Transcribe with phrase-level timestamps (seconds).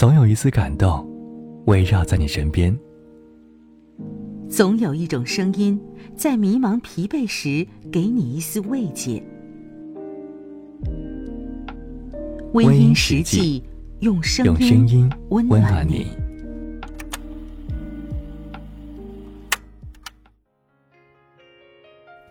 [0.00, 1.06] 总有一丝感动，
[1.66, 2.74] 围绕在你身边。
[4.48, 5.78] 总有一种声音，
[6.16, 9.22] 在迷茫疲惫时，给你一丝慰藉。
[12.54, 13.62] 微音实际，
[13.98, 14.56] 用声
[14.88, 16.06] 音温暖你。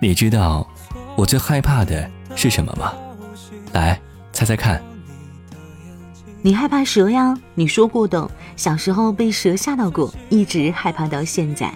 [0.01, 0.67] 你知道
[1.15, 2.95] 我最害怕的是什么吗？
[3.73, 4.01] 来
[4.31, 4.88] 猜猜看。
[6.41, 7.37] 你害怕蛇呀？
[7.53, 11.73] 你说过的，小时候被蛇吓到过，一直害怕到现在。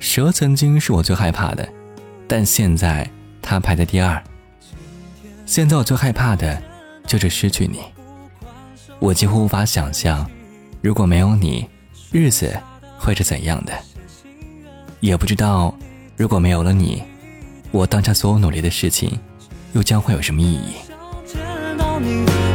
[0.00, 1.68] 蛇曾经是我最害怕的，
[2.26, 3.08] 但现在
[3.42, 4.22] 它排在第二。
[5.44, 6.60] 现在我最害怕的
[7.06, 7.80] 就是失去你。
[8.98, 10.28] 我几乎无法想象，
[10.80, 11.68] 如果没有你，
[12.10, 12.58] 日子
[12.98, 13.72] 会是怎样的。
[15.00, 15.76] 也不知道，
[16.16, 17.02] 如果没有了你，
[17.70, 19.20] 我当下所有努力的事情，
[19.74, 20.72] 又将会有什么意义？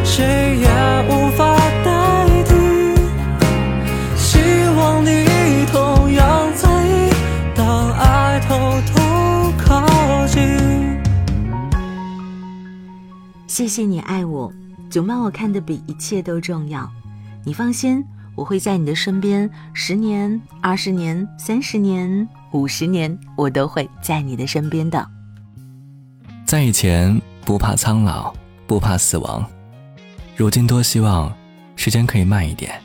[0.04, 0.68] 谁也
[1.10, 2.54] 无法代替。
[4.16, 4.40] 希
[4.78, 5.26] 望你
[5.72, 7.12] 同样在意，
[7.56, 8.56] 当爱偷
[8.94, 10.42] 偷靠近。
[13.48, 14.52] 谢谢你爱我，
[14.90, 16.90] 总把我看得比一切都重要。
[17.44, 18.04] 你放心，
[18.36, 25.08] 我会在你的身边，十年、二十年、三十年、五十年，我都会在你的身边的。
[26.46, 28.34] 在以前不怕苍老，
[28.72, 29.46] 不怕死亡。
[30.34, 31.36] 如今多希望
[31.76, 32.82] 时间可以慢一点，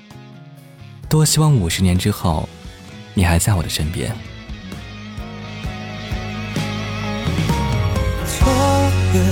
[1.09, 2.48] 多希望五十年之后，
[3.15, 4.11] 你还在我的身边。
[8.27, 8.53] 昨
[9.14, 9.23] 夜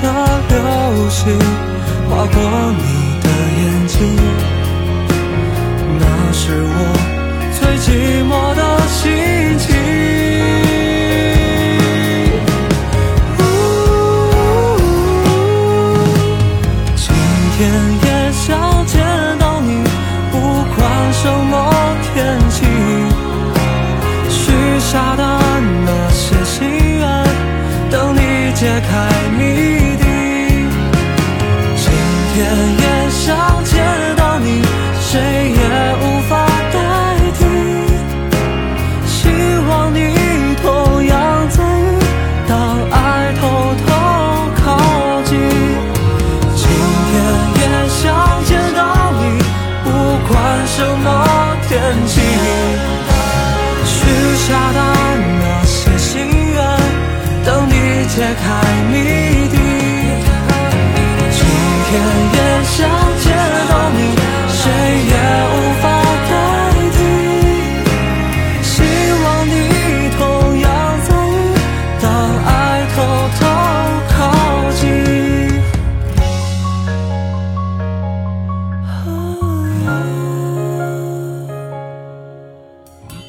[0.00, 0.48] 的
[0.94, 1.38] 流星
[2.08, 3.98] 划过你的眼睛，
[28.58, 29.17] 解开。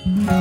[0.10, 0.39] Mm-hmm.